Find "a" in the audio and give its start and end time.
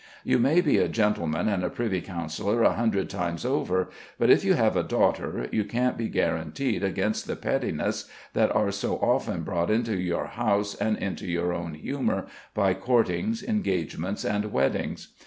0.79-0.87, 1.63-1.69, 2.63-2.73, 4.75-4.81